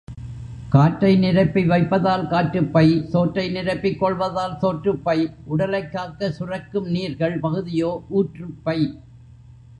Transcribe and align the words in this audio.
காற்றை 0.69 1.17
நிரப்பி 1.17 1.65
வைப்பதால் 1.65 2.27
காற்றுப்பை, 2.27 3.05
சோற்றை 3.07 3.53
நிரப்பிக்கொள்வதால் 3.53 4.57
சோற்றுப் 4.57 5.03
பை, 5.03 5.29
உடலைக் 5.45 5.91
காக்க 5.91 6.31
சுரக்கும் 6.31 6.89
நீர்கள் 6.89 7.39
பகுதியோ 7.39 8.03
ஊற்றுப்பை. 8.09 8.79